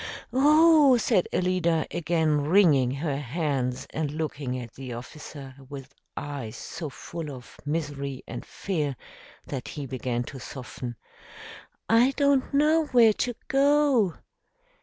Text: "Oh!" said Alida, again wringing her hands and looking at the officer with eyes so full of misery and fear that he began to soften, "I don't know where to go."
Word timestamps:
"Oh!" 0.33 0.97
said 0.97 1.27
Alida, 1.31 1.85
again 1.91 2.41
wringing 2.45 2.89
her 2.89 3.17
hands 3.19 3.85
and 3.91 4.09
looking 4.09 4.57
at 4.57 4.73
the 4.73 4.93
officer 4.93 5.53
with 5.69 5.93
eyes 6.17 6.55
so 6.57 6.89
full 6.89 7.29
of 7.29 7.55
misery 7.67 8.23
and 8.27 8.43
fear 8.43 8.95
that 9.45 9.67
he 9.67 9.85
began 9.85 10.23
to 10.23 10.39
soften, 10.39 10.95
"I 11.87 12.15
don't 12.17 12.51
know 12.51 12.87
where 12.87 13.13
to 13.13 13.35
go." 13.47 14.15